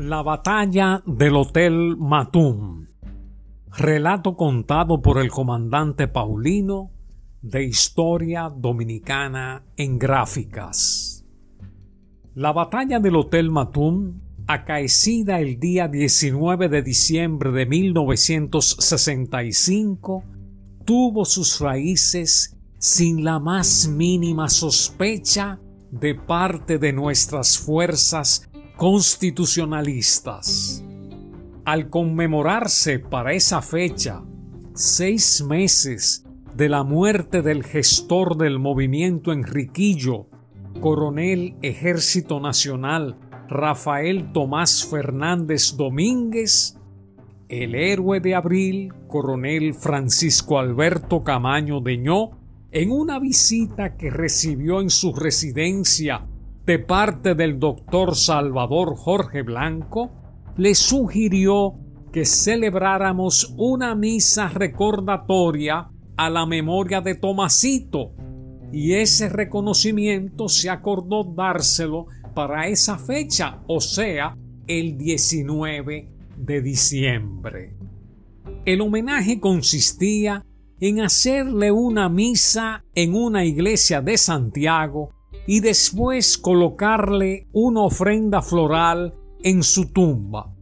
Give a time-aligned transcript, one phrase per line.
[0.00, 2.86] La batalla del Hotel Matum.
[3.76, 6.92] Relato contado por el comandante Paulino
[7.42, 11.24] de Historia Dominicana en Gráficas.
[12.36, 20.22] La batalla del Hotel Matum, acaecida el día 19 de diciembre de 1965,
[20.84, 25.58] tuvo sus raíces sin la más mínima sospecha
[25.90, 30.82] de parte de nuestras fuerzas constitucionalistas.
[31.64, 34.22] Al conmemorarse para esa fecha
[34.72, 36.24] seis meses
[36.54, 40.28] de la muerte del gestor del movimiento Enriquillo,
[40.80, 46.78] coronel Ejército Nacional Rafael Tomás Fernández Domínguez,
[47.48, 52.30] el héroe de abril, coronel Francisco Alberto Camaño Deñó,
[52.70, 56.28] en una visita que recibió en su residencia
[56.68, 60.10] de parte del doctor Salvador Jorge Blanco,
[60.58, 61.76] le sugirió
[62.12, 68.12] que celebráramos una misa recordatoria a la memoria de Tomasito,
[68.70, 77.76] y ese reconocimiento se acordó dárselo para esa fecha, o sea, el 19 de diciembre.
[78.66, 80.44] El homenaje consistía
[80.80, 85.14] en hacerle una misa en una iglesia de Santiago
[85.48, 90.54] y después colocarle una ofrenda floral en su tumba.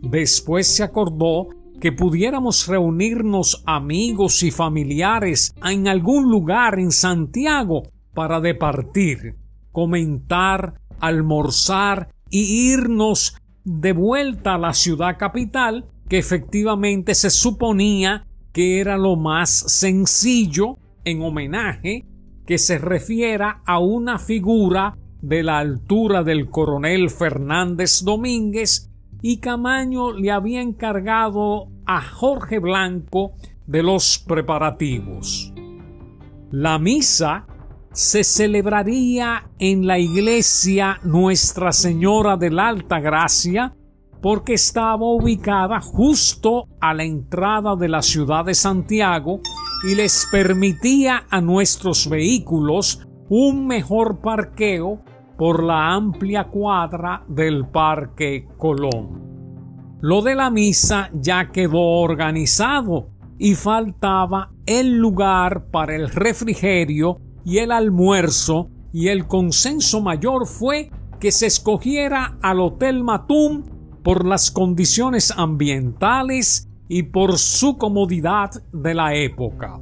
[0.00, 1.48] Después se acordó
[1.80, 7.82] que pudiéramos reunirnos amigos y familiares en algún lugar en Santiago
[8.14, 9.34] para departir,
[9.72, 18.78] comentar, almorzar y irnos de vuelta a la ciudad capital que efectivamente se suponía que
[18.78, 22.06] era lo más sencillo en homenaje
[22.48, 28.90] que se refiera a una figura de la altura del coronel Fernández Domínguez
[29.20, 33.32] y Camaño le había encargado a Jorge Blanco
[33.66, 35.52] de los preparativos.
[36.50, 37.46] La misa
[37.92, 43.76] se celebraría en la iglesia Nuestra Señora de la Alta Gracia
[44.22, 49.42] porque estaba ubicada justo a la entrada de la ciudad de Santiago
[49.84, 55.02] y les permitía a nuestros vehículos un mejor parqueo
[55.36, 59.98] por la amplia cuadra del Parque Colón.
[60.00, 67.58] Lo de la misa ya quedó organizado y faltaba el lugar para el refrigerio y
[67.58, 70.90] el almuerzo y el consenso mayor fue
[71.20, 73.64] que se escogiera al Hotel Matum
[74.02, 79.80] por las condiciones ambientales y por su comodidad de la época.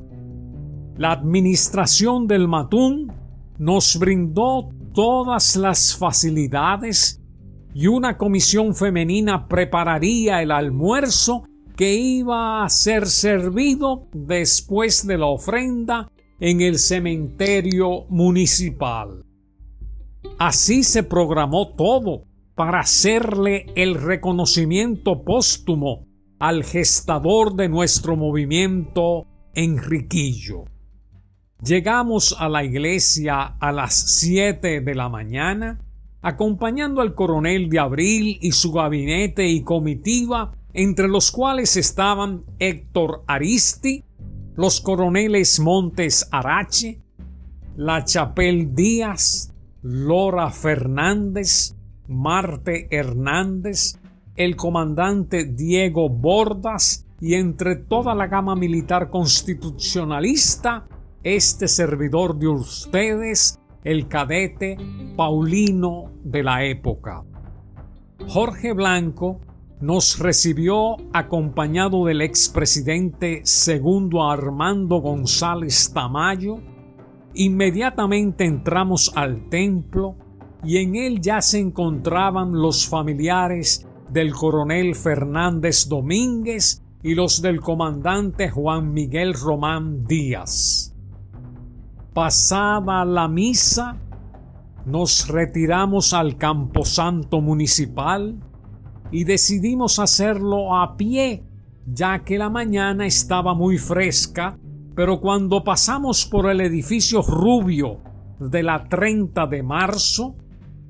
[0.96, 3.12] La administración del Matún
[3.58, 7.20] nos brindó todas las facilidades
[7.74, 11.44] y una comisión femenina prepararía el almuerzo
[11.76, 19.22] que iba a ser servido después de la ofrenda en el cementerio municipal.
[20.38, 22.24] Así se programó todo
[22.54, 26.05] para hacerle el reconocimiento póstumo
[26.38, 30.64] al gestador de nuestro movimiento, Enriquillo.
[31.64, 35.80] Llegamos a la iglesia a las siete de la mañana,
[36.20, 43.22] acompañando al coronel de Abril y su gabinete y comitiva, entre los cuales estaban Héctor
[43.26, 44.04] Aristi,
[44.56, 47.00] los coroneles Montes Arache,
[47.76, 51.74] La Chapel Díaz, Lora Fernández,
[52.08, 53.98] Marte Hernández,
[54.36, 60.86] el comandante Diego Bordas y entre toda la gama militar constitucionalista,
[61.22, 64.76] este servidor de ustedes, el cadete
[65.16, 67.24] Paulino de la época.
[68.28, 69.40] Jorge Blanco
[69.80, 76.60] nos recibió acompañado del expresidente segundo Armando González Tamayo.
[77.34, 80.16] Inmediatamente entramos al templo
[80.64, 87.60] y en él ya se encontraban los familiares del coronel Fernández Domínguez y los del
[87.60, 90.94] comandante Juan Miguel Román Díaz.
[92.12, 93.96] Pasada la misa,
[94.86, 98.40] nos retiramos al camposanto municipal
[99.10, 101.44] y decidimos hacerlo a pie,
[101.86, 104.58] ya que la mañana estaba muy fresca,
[104.94, 108.00] pero cuando pasamos por el edificio rubio
[108.40, 110.36] de la 30 de marzo,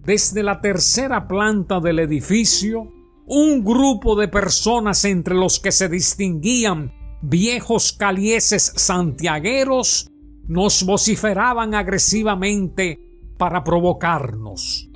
[0.05, 2.96] desde la tercera planta del edificio
[3.27, 6.93] un grupo de personas entre los que se distinguían
[7.23, 10.09] viejos calieses santiagueros
[10.47, 13.01] nos vociferaban agresivamente
[13.37, 14.89] para provocarnos.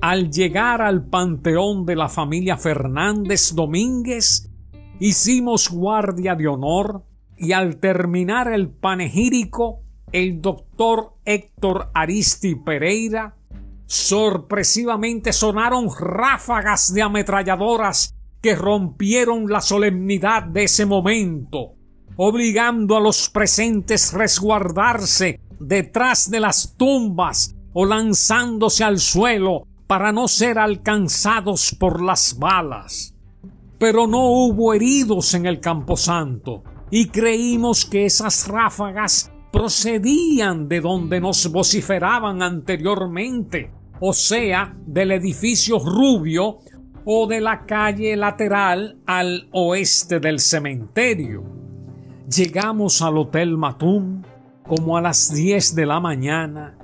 [0.00, 4.50] al llegar al panteón de la familia Fernández Domínguez,
[4.98, 7.04] hicimos guardia de honor
[7.36, 13.36] y al terminar el panegírico, el doctor Héctor Aristi Pereira,
[13.86, 21.74] sorpresivamente sonaron ráfagas de ametralladoras que rompieron la solemnidad de ese momento,
[22.16, 30.28] obligando a los presentes resguardarse detrás de las tumbas o lanzándose al suelo para no
[30.28, 33.14] ser alcanzados por las balas.
[33.78, 41.20] Pero no hubo heridos en el camposanto y creímos que esas ráfagas procedían de donde
[41.20, 43.70] nos vociferaban anteriormente,
[44.00, 46.58] o sea, del edificio Rubio
[47.04, 51.44] o de la calle lateral al oeste del cementerio.
[52.34, 54.22] Llegamos al Hotel Matum
[54.66, 56.78] como a las 10 de la mañana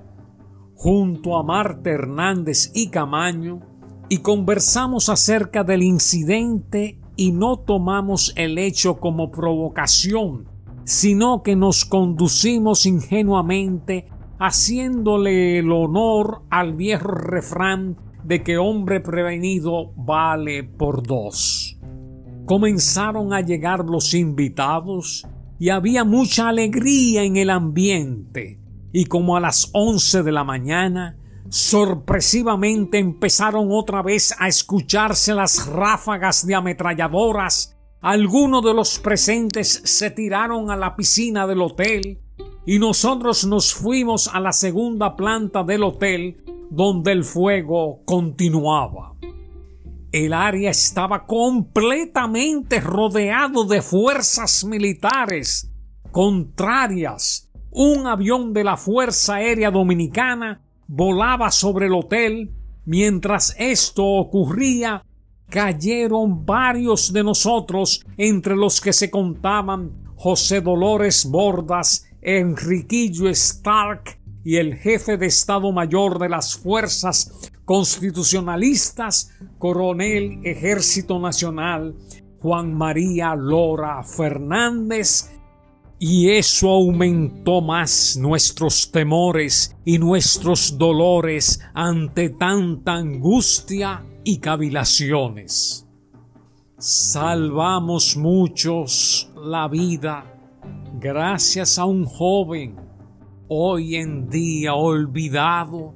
[0.79, 3.61] junto a Marta Hernández y Camaño
[4.09, 10.48] y conversamos acerca del incidente y no tomamos el hecho como provocación,
[10.89, 14.09] sino que nos conducimos ingenuamente
[14.39, 21.79] haciéndole el honor al viejo refrán de que hombre prevenido vale por dos.
[22.47, 25.27] Comenzaron a llegar los invitados
[25.59, 28.59] y había mucha alegría en el ambiente,
[28.91, 31.19] y como a las once de la mañana,
[31.51, 40.11] sorpresivamente empezaron otra vez a escucharse las ráfagas de ametralladoras, algunos de los presentes se
[40.11, 42.21] tiraron a la piscina del hotel
[42.65, 49.15] y nosotros nos fuimos a la segunda planta del hotel donde el fuego continuaba.
[50.13, 55.71] El área estaba completamente rodeado de fuerzas militares
[56.13, 57.51] contrarias.
[57.71, 62.53] Un avión de la Fuerza Aérea Dominicana volaba sobre el hotel.
[62.87, 65.05] Mientras esto ocurría,
[65.49, 74.57] cayeron varios de nosotros, entre los que se contaban José Dolores Bordas, Enriquillo Stark y
[74.57, 81.95] el jefe de Estado Mayor de las Fuerzas Constitucionalistas, coronel Ejército Nacional
[82.41, 85.31] Juan María Lora Fernández,
[85.99, 95.89] y eso aumentó más nuestros temores y nuestros dolores ante tanta angustia y cavilaciones.
[96.77, 100.23] Salvamos muchos la vida
[101.01, 102.77] gracias a un joven
[103.49, 105.95] hoy en día olvidado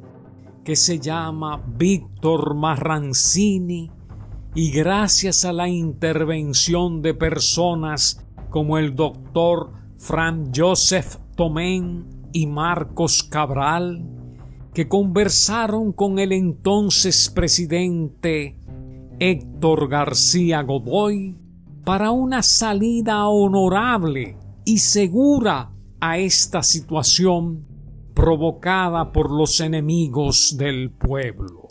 [0.65, 3.91] que se llama Víctor Marrancini
[4.55, 13.25] y gracias a la intervención de personas como el doctor Fran Joseph Tomén y Marcos
[13.25, 14.22] Cabral,
[14.75, 18.57] que conversaron con el entonces presidente
[19.19, 21.37] Héctor García Godoy
[21.85, 27.67] para una salida honorable y segura a esta situación
[28.15, 31.69] provocada por los enemigos del pueblo.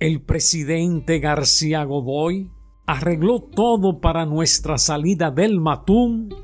[0.00, 2.50] El presidente García Godoy
[2.86, 6.34] arregló todo para nuestra salida del Matún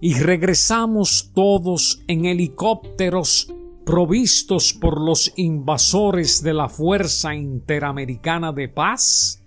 [0.00, 3.52] y regresamos todos en helicópteros
[3.88, 9.42] provistos por los invasores de la Fuerza Interamericana de Paz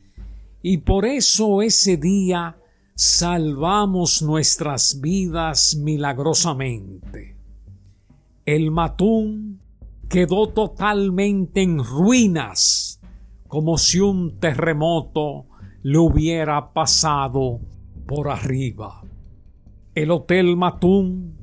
[0.63, 2.57] y por eso ese día
[2.95, 7.37] salvamos nuestras vidas milagrosamente.
[8.43, 9.61] El Matún
[10.09, 12.99] quedó totalmente en ruinas,
[13.47, 15.45] como si un terremoto
[15.83, 17.59] le hubiera pasado
[18.07, 19.03] por arriba.
[19.93, 21.40] El Hotel Matún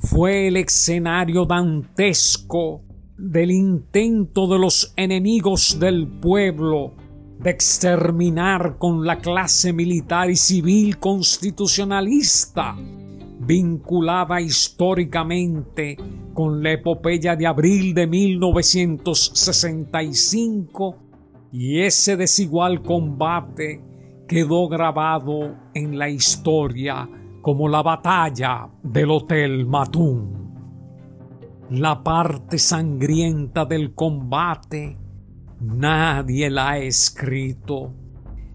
[0.00, 2.82] fue el escenario dantesco
[3.18, 6.94] del intento de los enemigos del pueblo
[7.38, 12.74] de exterminar con la clase militar y civil constitucionalista,
[13.40, 15.98] vinculada históricamente
[16.32, 20.96] con la epopeya de abril de 1965,
[21.52, 23.82] y ese desigual combate
[24.26, 27.06] quedó grabado en la historia
[27.40, 30.50] como la batalla del Hotel Matún.
[31.70, 35.00] La parte sangrienta del combate
[35.60, 37.92] Nadie la ha escrito,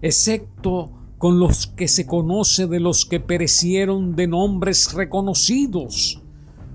[0.02, 6.20] excepto con los que se conoce de los que perecieron de nombres reconocidos.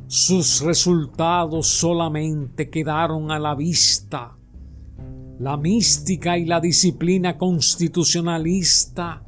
[0.07, 4.37] Sus resultados solamente quedaron a la vista.
[5.39, 9.25] La mística y la disciplina constitucionalista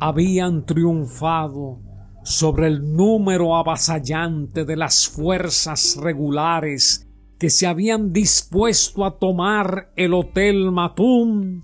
[0.00, 1.80] habían triunfado
[2.24, 7.06] sobre el número avasallante de las fuerzas regulares
[7.38, 11.62] que se habían dispuesto a tomar el Hotel Matum